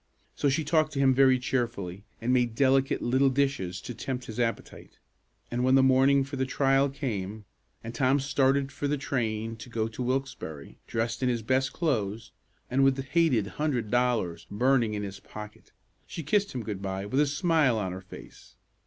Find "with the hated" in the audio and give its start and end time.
12.83-13.45